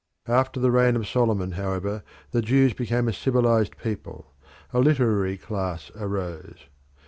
[0.27, 2.01] After the reign of Solomon, however,
[2.31, 4.33] the Jews became a civilised people;
[4.73, 6.57] a literary class arose.